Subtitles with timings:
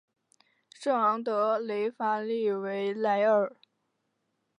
[0.73, 3.55] 圣昂德雷法里维莱尔。